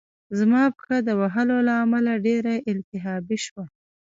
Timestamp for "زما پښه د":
0.39-1.09